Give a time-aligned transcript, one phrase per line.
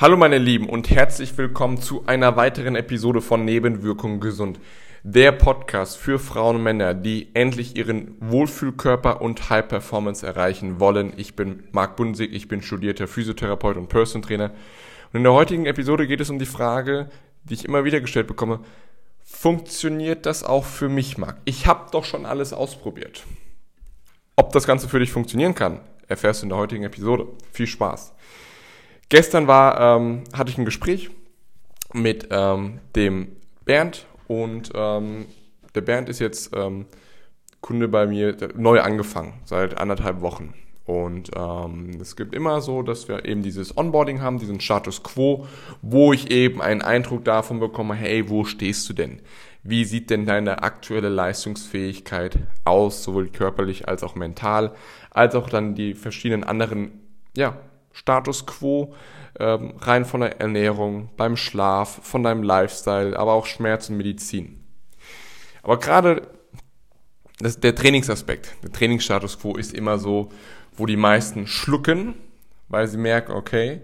[0.00, 4.58] Hallo meine Lieben und herzlich willkommen zu einer weiteren Episode von Nebenwirkungen gesund.
[5.02, 11.12] Der Podcast für Frauen und Männer, die endlich ihren Wohlfühlkörper und High Performance erreichen wollen.
[11.18, 14.52] Ich bin Marc Bunsig, ich bin studierter Physiotherapeut und Person Trainer.
[15.12, 17.10] Und in der heutigen Episode geht es um die Frage,
[17.44, 18.60] die ich immer wieder gestellt bekomme,
[19.22, 21.42] funktioniert das auch für mich, Marc?
[21.44, 23.24] Ich habe doch schon alles ausprobiert.
[24.34, 27.26] Ob das Ganze für dich funktionieren kann, erfährst du in der heutigen Episode.
[27.52, 28.14] Viel Spaß.
[29.10, 31.10] Gestern war, ähm, hatte ich ein Gespräch
[31.92, 35.26] mit ähm, dem Bernd und ähm,
[35.74, 36.86] der Bernd ist jetzt ähm,
[37.60, 40.54] Kunde bei mir, neu angefangen, seit anderthalb Wochen.
[40.86, 45.46] Und ähm, es gibt immer so, dass wir eben dieses Onboarding haben, diesen Status Quo,
[45.82, 49.20] wo ich eben einen Eindruck davon bekomme, hey, wo stehst du denn?
[49.64, 54.72] Wie sieht denn deine aktuelle Leistungsfähigkeit aus, sowohl körperlich als auch mental,
[55.10, 56.92] als auch dann die verschiedenen anderen
[57.36, 57.56] ja,
[57.92, 58.94] Status quo,
[59.38, 64.64] ähm, rein von der Ernährung, beim Schlaf, von deinem Lifestyle, aber auch Schmerz und Medizin.
[65.62, 66.28] Aber gerade
[67.38, 70.30] das, der Trainingsaspekt, der Trainingsstatus quo ist immer so,
[70.76, 72.14] wo die meisten schlucken,
[72.68, 73.80] weil sie merken, okay,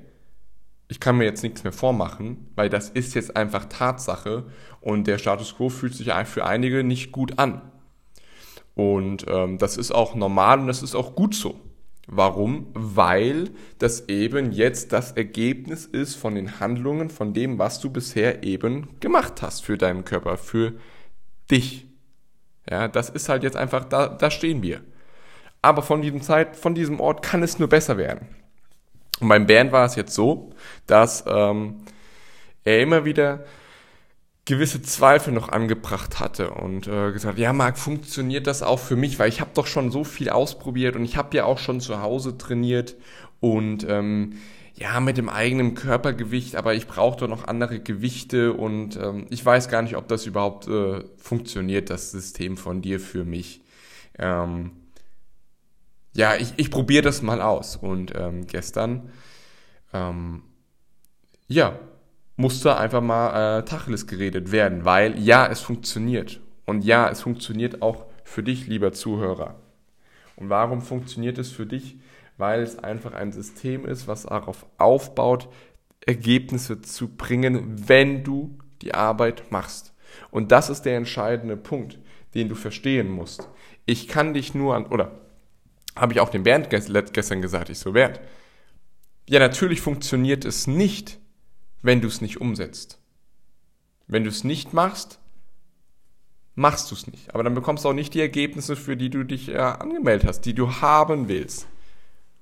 [0.89, 4.45] ich kann mir jetzt nichts mehr vormachen, weil das ist jetzt einfach Tatsache
[4.81, 7.63] und der Status quo fühlt sich für einige nicht gut an.
[8.75, 11.59] Und ähm, das ist auch normal und das ist auch gut so.
[12.07, 12.69] Warum?
[12.73, 18.45] Weil das eben jetzt das Ergebnis ist von den Handlungen, von dem, was du bisher
[18.45, 20.75] eben gemacht hast für deinen Körper, für
[21.51, 21.87] dich.
[22.71, 24.83] Ja, das ist halt jetzt einfach, da, da stehen wir.
[25.63, 28.29] Aber von diesem Zeit, von diesem Ort kann es nur besser werden.
[29.19, 30.53] Und beim Band war es jetzt so,
[30.87, 31.83] dass ähm,
[32.65, 33.45] er immer wieder
[34.47, 39.19] gewisse Zweifel noch angebracht hatte und äh, gesagt, ja Marc, funktioniert das auch für mich,
[39.19, 42.01] weil ich habe doch schon so viel ausprobiert und ich habe ja auch schon zu
[42.01, 42.95] Hause trainiert
[43.41, 44.35] und ähm,
[44.75, 49.45] ja mit dem eigenen Körpergewicht, aber ich brauche doch noch andere Gewichte und ähm, ich
[49.45, 53.63] weiß gar nicht, ob das überhaupt äh, funktioniert, das System von dir für mich.
[54.17, 54.71] Ähm,
[56.15, 59.11] ja, ich, ich probiere das mal aus und ähm, gestern
[59.93, 60.43] ähm,
[61.49, 61.79] ja,
[62.37, 66.41] musste einfach mal äh, Tacheles geredet werden, weil ja, es funktioniert.
[66.67, 69.57] Und ja, es funktioniert auch für dich, lieber Zuhörer.
[70.37, 71.97] Und warum funktioniert es für dich?
[72.37, 75.49] Weil es einfach ein System ist, was darauf aufbaut,
[76.05, 79.95] Ergebnisse zu bringen, wenn du die Arbeit machst.
[80.31, 81.99] Und das ist der entscheidende Punkt,
[82.35, 83.49] den du verstehen musst.
[83.87, 85.21] Ich kann dich nur an, oder
[85.95, 88.21] habe ich auch dem Bernd gestern gesagt, ich so, Bernd,
[89.29, 91.19] ja, natürlich funktioniert es nicht,
[91.83, 92.99] wenn du es nicht umsetzt.
[94.07, 95.19] Wenn du es nicht machst,
[96.55, 97.33] machst du es nicht.
[97.35, 100.41] Aber dann bekommst du auch nicht die Ergebnisse, für die du dich ja angemeldet hast,
[100.43, 101.69] die du haben willst.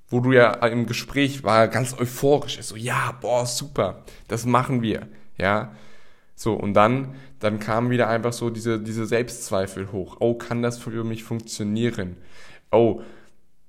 [0.09, 4.83] Wo du ja im Gespräch war, ganz euphorisch ist, so, ja, boah, super, das machen
[4.83, 5.09] wir,
[5.39, 5.75] ja.
[6.37, 10.17] So, und dann, dann kamen wieder einfach so diese, diese Selbstzweifel hoch.
[10.21, 12.17] Oh, kann das für mich funktionieren?
[12.71, 13.03] Oh,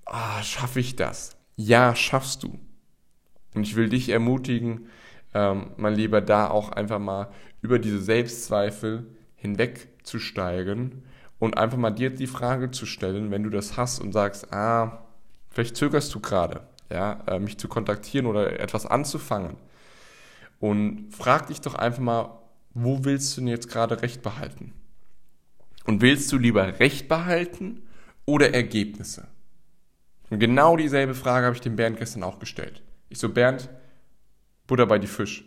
[0.06, 1.38] ah, schaffe ich das?
[1.56, 2.60] Ja, schaffst du.
[3.54, 4.90] Und ich will dich ermutigen,
[5.36, 7.28] ähm, mein Lieber, da auch einfach mal
[7.62, 11.04] über diese Selbstzweifel hinwegzusteigen
[11.40, 15.06] und einfach mal dir die Frage zu stellen, wenn du das hast und sagst, ah,
[15.50, 19.58] vielleicht zögerst du gerade, ja, äh, mich zu kontaktieren oder etwas anzufangen.
[20.60, 22.40] Und frag dich doch einfach mal,
[22.74, 24.74] wo willst du denn jetzt gerade Recht behalten?
[25.84, 27.84] Und willst du lieber Recht behalten
[28.26, 29.28] oder Ergebnisse?
[30.30, 32.82] Und genau dieselbe Frage habe ich dem Bernd gestern auch gestellt.
[33.10, 33.70] Ich so, Bernd,
[34.68, 35.46] Butter bei die Fisch.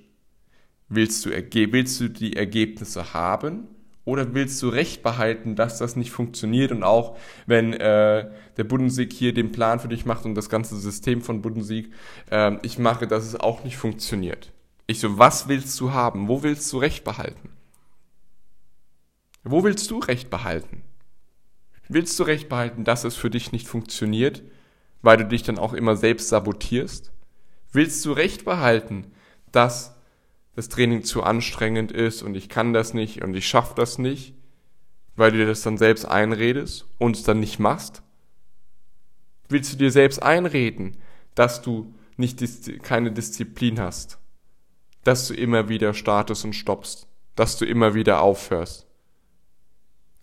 [0.89, 3.69] Willst du, willst du die Ergebnisse haben
[4.05, 9.13] oder willst du recht behalten, dass das nicht funktioniert und auch wenn äh, der Bundesieg
[9.13, 11.93] hier den Plan für dich macht und das ganze System von Bundesieg
[12.31, 14.53] äh, ich mache, dass es auch nicht funktioniert.
[14.87, 16.29] Ich so, was willst du haben?
[16.29, 17.51] Wo willst du recht behalten?
[19.45, 20.83] Wo willst du recht behalten?
[21.89, 24.43] Willst du recht behalten, dass es für dich nicht funktioniert,
[25.03, 27.13] weil du dich dann auch immer selbst sabotierst?
[27.73, 29.13] Willst du recht behalten,
[29.53, 29.95] dass
[30.57, 34.35] das Training zu anstrengend ist und ich kann das nicht und ich schaffe das nicht,
[35.15, 38.03] weil du dir das dann selbst einredest und es dann nicht machst?
[39.49, 40.97] Willst du dir selbst einreden,
[41.35, 42.43] dass du nicht
[42.83, 44.19] keine Disziplin hast,
[45.05, 47.07] dass du immer wieder startest und stoppst,
[47.37, 48.88] dass du immer wieder aufhörst?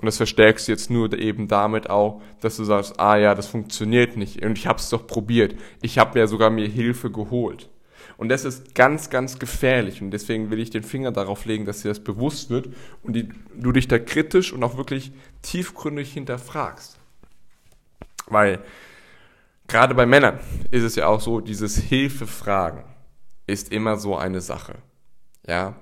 [0.06, 3.48] Und das verstärkst du jetzt nur eben damit auch, dass du sagst, ah ja, das
[3.48, 5.56] funktioniert nicht und ich habe es doch probiert.
[5.81, 7.72] Ich habe ja sogar mir Hilfe geholt.
[8.16, 11.81] Und das ist ganz, ganz gefährlich und deswegen will ich den Finger darauf legen, dass
[11.81, 12.69] dir das bewusst wird
[13.02, 15.12] und die, du dich da kritisch und auch wirklich
[15.42, 17.00] tiefgründig hinterfragst.
[18.28, 18.63] Weil
[19.68, 22.84] gerade bei Männern ist es ja auch so, dieses Hilfefragen.
[23.48, 24.75] ist immer so eine Sache.
[25.48, 25.74] Ja,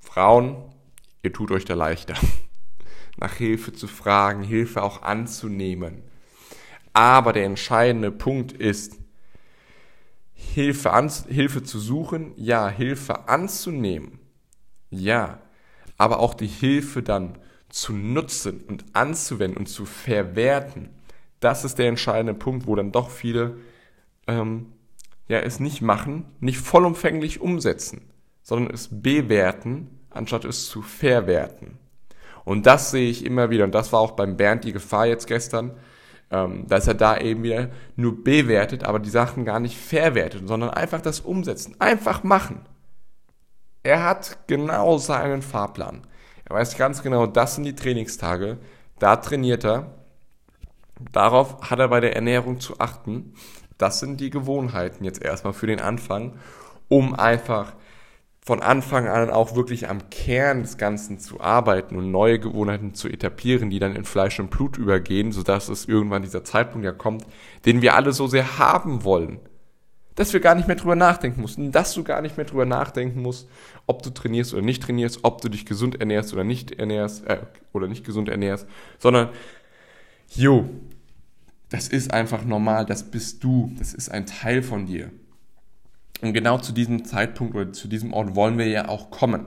[0.00, 0.56] Frauen,
[1.22, 2.14] ihr tut euch da leichter,
[3.20, 6.02] nach Hilfe zu fragen, Hilfe auch anzunehmen.
[6.92, 8.98] Aber der entscheidende Punkt ist,
[10.34, 14.20] Hilfe, an, Hilfe zu suchen, ja, Hilfe anzunehmen,
[14.90, 15.40] ja,
[15.96, 17.38] aber auch die Hilfe dann
[17.68, 20.90] zu nutzen und anzuwenden und zu verwerten,
[21.40, 23.58] das ist der entscheidende Punkt, wo dann doch viele
[24.26, 24.72] ähm,
[25.28, 28.10] ja, es nicht machen, nicht vollumfänglich umsetzen,
[28.42, 31.78] sondern es bewerten, anstatt es zu verwerten.
[32.48, 35.26] Und das sehe ich immer wieder, und das war auch beim Bernd die Gefahr jetzt
[35.26, 35.72] gestern,
[36.30, 40.70] ähm, dass er da eben wieder nur bewertet, aber die Sachen gar nicht verwertet, sondern
[40.70, 42.62] einfach das umsetzen, einfach machen.
[43.82, 46.06] Er hat genau seinen Fahrplan.
[46.46, 48.56] Er weiß ganz genau, das sind die Trainingstage,
[48.98, 49.98] da trainiert er,
[51.12, 53.34] darauf hat er bei der Ernährung zu achten.
[53.76, 56.38] Das sind die Gewohnheiten jetzt erstmal für den Anfang,
[56.88, 57.74] um einfach
[58.48, 63.06] von Anfang an auch wirklich am Kern des Ganzen zu arbeiten und neue Gewohnheiten zu
[63.06, 67.26] etablieren, die dann in Fleisch und Blut übergehen, sodass es irgendwann dieser Zeitpunkt ja kommt,
[67.66, 69.38] den wir alle so sehr haben wollen.
[70.14, 73.20] Dass wir gar nicht mehr drüber nachdenken mussten, dass du gar nicht mehr drüber nachdenken
[73.20, 73.50] musst,
[73.86, 77.40] ob du trainierst oder nicht trainierst, ob du dich gesund ernährst oder nicht ernährst, äh,
[77.74, 78.66] oder nicht gesund ernährst,
[78.98, 79.28] sondern,
[80.26, 80.70] jo,
[81.68, 85.10] das ist einfach normal, das bist du, das ist ein Teil von dir.
[86.20, 89.46] Und genau zu diesem Zeitpunkt oder zu diesem Ort wollen wir ja auch kommen.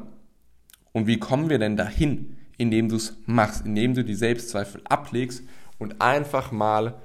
[0.93, 2.37] Und wie kommen wir denn dahin?
[2.57, 5.43] Indem du es machst, indem du die Selbstzweifel ablegst
[5.79, 7.01] und einfach mal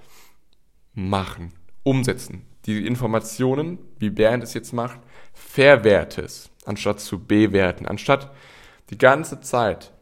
[0.93, 1.53] machen,
[1.83, 2.43] umsetzen.
[2.67, 5.01] Die Informationen, wie Bernd es jetzt macht,
[5.33, 8.31] verwertest, anstatt zu bewerten, anstatt
[8.91, 9.93] die ganze Zeit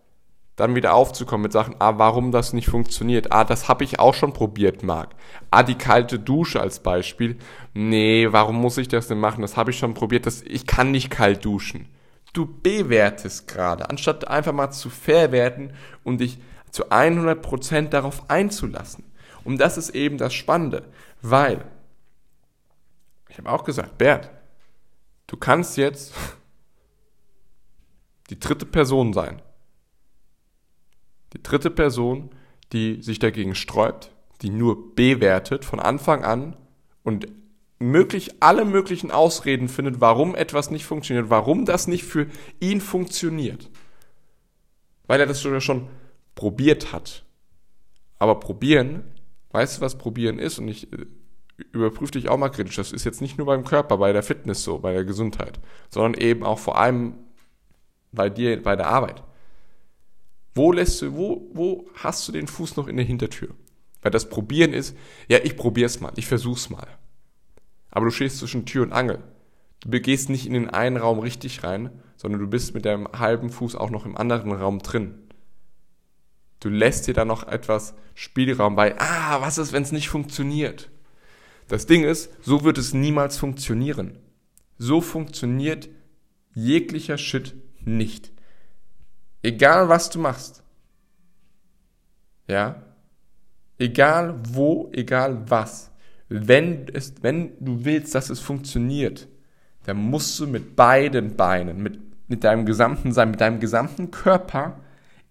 [0.57, 3.33] dann wieder aufzukommen mit Sachen, ah, warum das nicht funktioniert.
[3.33, 5.15] Ah, das habe ich auch schon probiert, Marc.
[5.51, 7.39] Ah, die kalte Dusche als Beispiel.
[7.73, 9.43] Nee, warum muss ich das denn machen?
[9.43, 10.27] Das habe ich schon probiert.
[10.27, 11.89] Das, ich kann nicht kalt duschen.
[12.33, 15.73] Du bewertest gerade, anstatt einfach mal zu verwerten
[16.03, 16.39] und dich
[16.71, 19.05] zu 100% darauf einzulassen.
[19.45, 20.85] Und das ist eben das Spannende,
[21.21, 21.65] weil,
[23.29, 24.31] ich habe auch gesagt, Bert,
[25.27, 26.15] du kannst jetzt
[28.31, 29.43] die dritte Person sein
[31.35, 32.31] die dritte Person,
[32.73, 34.11] die sich dagegen sträubt,
[34.43, 36.57] die nur bewertet von Anfang an
[37.03, 37.27] und
[37.79, 42.27] möglich alle möglichen Ausreden findet, warum etwas nicht funktioniert, warum das nicht für
[42.61, 43.71] ihn funktioniert.
[45.07, 45.89] Weil er das sogar schon
[46.35, 47.25] probiert hat.
[48.19, 49.05] Aber probieren,
[49.51, 50.59] weißt du, was probieren ist?
[50.59, 51.07] Und ich äh,
[51.73, 52.77] überprüfe dich auch mal kritisch.
[52.77, 55.61] Das ist jetzt nicht nur beim Körper, bei der Fitness so, bei der Gesundheit,
[55.91, 57.15] sondern eben auch vor allem
[58.13, 59.23] bei dir, bei der Arbeit.
[60.55, 63.51] Wo lässt du, wo, wo hast du den Fuß noch in der Hintertür?
[64.03, 64.97] Weil das Probieren ist,
[65.29, 66.87] ja, ich probier's mal, ich versuch's mal.
[67.91, 69.23] Aber du stehst zwischen Tür und Angel.
[69.87, 73.51] Du gehst nicht in den einen Raum richtig rein, sondern du bist mit deinem halben
[73.51, 75.15] Fuß auch noch im anderen Raum drin.
[76.61, 80.91] Du lässt dir da noch etwas Spielraum bei, ah, was ist, wenn es nicht funktioniert?
[81.69, 84.19] Das Ding ist, so wird es niemals funktionieren.
[84.79, 85.89] So funktioniert
[86.55, 87.55] jeglicher Shit
[87.85, 88.34] nicht.
[89.45, 90.63] Egal was du machst.
[92.49, 92.83] Ja?
[93.79, 95.91] Egal wo, egal was.
[96.31, 99.29] Wenn, es, wenn du willst, dass es funktioniert,
[99.85, 104.81] dann musst du mit beiden Beinen, mit, mit deinem gesamten Sein, mit deinem gesamten Körper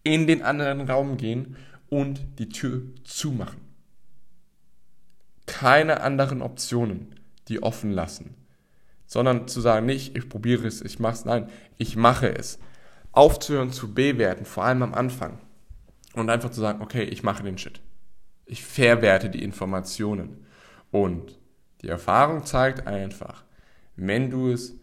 [0.04, 1.56] in den anderen Raum gehen
[1.90, 3.62] und die Tür zumachen.
[5.48, 7.16] Keine anderen Optionen,
[7.48, 8.36] die offen lassen.
[9.08, 12.60] Sondern zu sagen, nicht, ich probiere es, ich mache es, nein, ich mache es
[13.14, 15.40] aufzuhören zu bewerten, vor allem am Anfang.
[16.14, 17.82] Und einfach zu sagen, okay, ich mache den Shit.
[18.46, 20.46] Ich verwerte die Informationen.
[20.92, 21.40] Und
[21.82, 23.46] die Erfahrung zeigt einfach,
[23.96, 24.76] wenn du es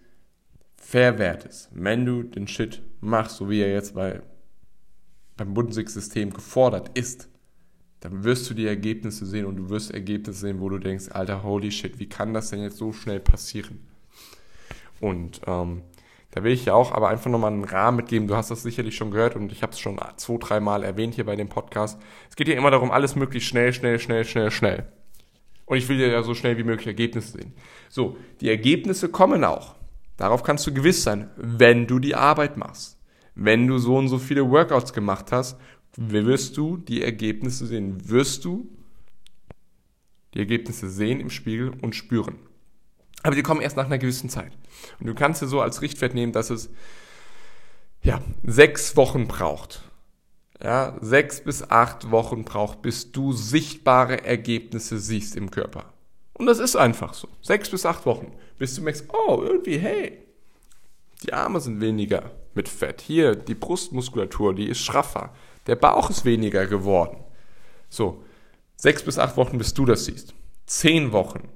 [0.76, 4.22] verwertest, wenn du den Shit machst, so wie er jetzt bei,
[5.36, 7.28] beim Bundesig-System gefordert ist,
[8.00, 11.42] dann wirst du die Ergebnisse sehen und du wirst Ergebnisse sehen, wo du denkst, alter,
[11.42, 13.86] holy shit, wie kann das denn jetzt so schnell passieren?
[15.00, 15.82] Und ähm,
[16.30, 18.28] da will ich ja auch aber einfach nochmal einen Rahmen mitgeben.
[18.28, 21.26] Du hast das sicherlich schon gehört und ich habe es schon zwei, dreimal erwähnt hier
[21.26, 22.00] bei dem Podcast.
[22.28, 24.86] Es geht ja immer darum, alles möglichst schnell, schnell, schnell, schnell, schnell.
[25.66, 27.54] Und ich will ja so schnell wie möglich Ergebnisse sehen.
[27.88, 29.76] So, die Ergebnisse kommen auch.
[30.16, 32.98] Darauf kannst du gewiss sein, wenn du die Arbeit machst.
[33.34, 35.58] Wenn du so und so viele Workouts gemacht hast,
[35.96, 38.08] wirst du die Ergebnisse sehen.
[38.08, 38.68] Wirst du
[40.34, 42.38] die Ergebnisse sehen im Spiegel und spüren.
[43.22, 44.52] Aber die kommen erst nach einer gewissen Zeit.
[44.98, 46.70] Und du kannst dir so als Richtwert nehmen, dass es
[48.02, 49.82] ja, sechs Wochen braucht.
[50.62, 55.92] Ja, sechs bis acht Wochen braucht, bis du sichtbare Ergebnisse siehst im Körper.
[56.34, 57.28] Und das ist einfach so.
[57.42, 60.18] Sechs bis acht Wochen, bis du merkst, oh, irgendwie, hey,
[61.22, 63.00] Die Arme sind weniger mit Fett.
[63.02, 65.34] Hier, die Brustmuskulatur, die ist schraffer.
[65.66, 67.22] Der Bauch ist weniger geworden.
[67.88, 68.24] So,
[68.76, 70.34] sechs bis acht Wochen, bis du das siehst.
[70.66, 71.48] Zehn Wochen,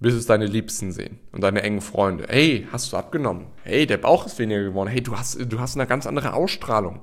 [0.00, 2.26] bis es deine Liebsten sehen und deine engen Freunde.
[2.28, 3.46] Hey, hast du abgenommen?
[3.64, 4.88] Hey, der Bauch ist weniger geworden.
[4.88, 7.00] Hey, du hast, du hast eine ganz andere Ausstrahlung.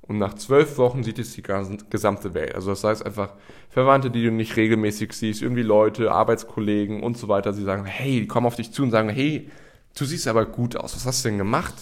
[0.00, 2.54] Und nach zwölf Wochen sieht es die gesamte Welt.
[2.54, 3.34] Also das heißt einfach
[3.68, 7.52] Verwandte, die du nicht regelmäßig siehst, irgendwie Leute, Arbeitskollegen und so weiter.
[7.52, 9.50] Sie sagen, hey, die kommen auf dich zu und sagen, hey,
[9.98, 10.96] du siehst aber gut aus.
[10.96, 11.74] Was hast du denn gemacht?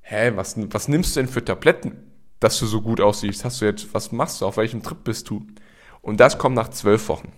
[0.00, 3.44] Hä, was, was nimmst du denn für Tabletten, dass du so gut aussiehst?
[3.44, 4.46] Hast du jetzt, was machst du?
[4.46, 5.46] Auf welchem Trip bist du?
[6.00, 7.32] Und das kommt nach zwölf Wochen.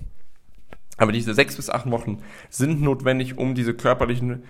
[0.98, 4.44] Aber diese sechs bis acht Wochen sind notwendig, um diese körperlichen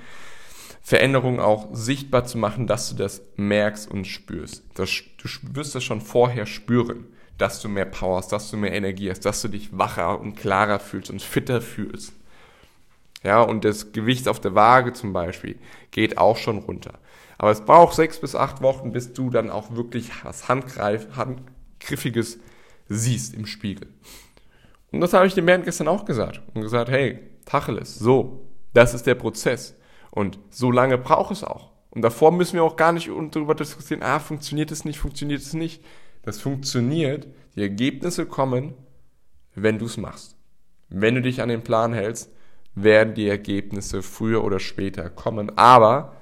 [0.83, 4.65] Veränderung auch sichtbar zu machen, dass du das merkst und spürst.
[4.75, 7.05] Das, du wirst das schon vorher spüren,
[7.37, 10.37] dass du mehr Power hast, dass du mehr Energie hast, dass du dich wacher und
[10.37, 12.15] klarer fühlst und fitter fühlst.
[13.23, 15.59] Ja, und das Gewicht auf der Waage zum Beispiel
[15.91, 16.95] geht auch schon runter.
[17.37, 22.39] Aber es braucht sechs bis acht Wochen, bis du dann auch wirklich was Handgreif, Handgriffiges
[22.89, 23.89] siehst im Spiegel.
[24.91, 26.41] Und das habe ich dem Bernd gestern auch gesagt.
[26.55, 29.77] Und gesagt, hey, Tacheles, so, das ist der Prozess.
[30.11, 31.73] Und so lange braucht es auch.
[31.91, 35.55] Und davor müssen wir auch gar nicht darüber diskutieren, ah, funktioniert es nicht, funktioniert es
[35.55, 35.83] nicht.
[36.23, 38.75] Das funktioniert, die Ergebnisse kommen,
[39.55, 40.37] wenn du es machst.
[40.89, 42.31] Wenn du dich an den Plan hältst,
[42.75, 45.57] werden die Ergebnisse früher oder später kommen.
[45.57, 46.17] Aber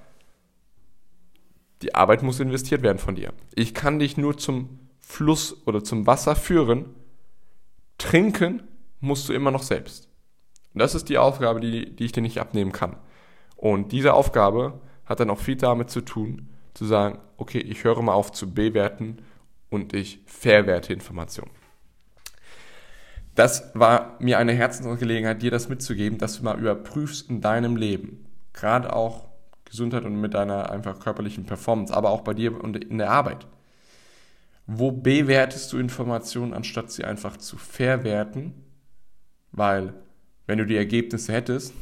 [1.82, 3.32] die Arbeit muss investiert werden von dir.
[3.54, 6.94] Ich kann dich nur zum Fluss oder zum Wasser führen.
[7.98, 8.62] Trinken
[9.00, 10.08] musst du immer noch selbst.
[10.74, 12.96] Und das ist die Aufgabe, die, die ich dir nicht abnehmen kann.
[13.56, 18.02] Und diese Aufgabe hat dann auch viel damit zu tun, zu sagen, okay, ich höre
[18.02, 19.18] mal auf zu bewerten
[19.70, 21.50] und ich verwerte Informationen.
[23.34, 28.26] Das war mir eine Herzensangelegenheit, dir das mitzugeben, dass du mal überprüfst in deinem Leben,
[28.52, 29.26] gerade auch
[29.66, 33.46] Gesundheit und mit deiner einfach körperlichen Performance, aber auch bei dir und in der Arbeit.
[34.66, 38.52] Wo bewertest du Informationen, anstatt sie einfach zu verwerten?
[39.52, 39.94] Weil,
[40.46, 41.72] wenn du die Ergebnisse hättest,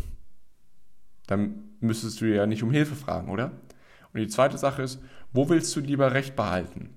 [1.26, 3.52] dann müsstest du ja nicht um Hilfe fragen, oder?
[4.12, 5.00] Und die zweite Sache ist,
[5.32, 6.94] wo willst du lieber Recht behalten?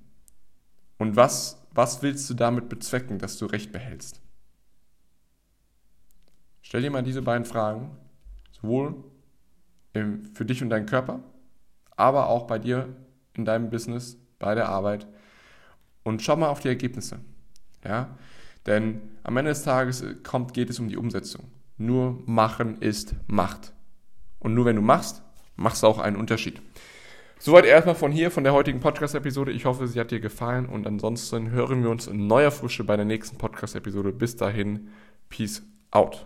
[0.97, 4.21] Und was, was willst du damit bezwecken, dass du Recht behältst?
[6.61, 7.97] Stell dir mal diese beiden Fragen,
[8.51, 9.03] sowohl
[10.33, 11.23] für dich und deinen Körper,
[11.95, 12.95] aber auch bei dir
[13.33, 15.07] in deinem Business, bei der Arbeit
[16.07, 17.19] und schau mal auf die Ergebnisse.
[17.83, 18.17] Ja?
[18.65, 21.51] Denn am Ende des Tages kommt, geht es um die Umsetzung.
[21.77, 23.73] Nur machen ist Macht.
[24.39, 25.21] Und nur wenn du machst,
[25.57, 26.61] machst du auch einen Unterschied.
[27.39, 29.51] Soweit erstmal von hier, von der heutigen Podcast-Episode.
[29.51, 32.95] Ich hoffe, sie hat dir gefallen und ansonsten hören wir uns in neuer Frische bei
[32.95, 34.11] der nächsten Podcast-Episode.
[34.11, 34.87] Bis dahin,
[35.29, 35.61] Peace
[35.91, 36.25] out.